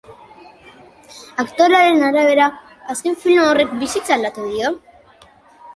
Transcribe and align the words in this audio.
Aktorearen 1.43 2.01
arabera, 2.09 2.49
azken 2.95 3.19
film 3.27 3.45
horrek 3.53 3.79
bizitza 3.87 4.17
aldatu 4.19 4.49
dio. 4.53 4.77